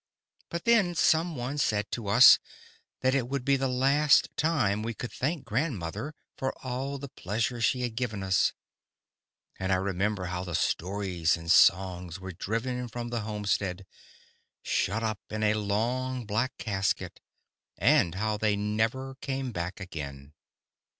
[0.49, 2.39] But then some one said to us
[3.01, 7.61] that it would be the last time we could thank grandmother for all the pleasure
[7.61, 8.51] she had given us.
[9.59, 13.85] And I remember how the stories and songs were driven from the homestead,
[14.63, 17.19] shut up in a long black casket,
[17.77, 20.33] and how they never came back again.